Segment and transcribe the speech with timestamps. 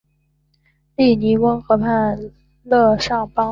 [0.95, 2.31] 利尼翁河畔
[2.63, 3.49] 勒尚邦。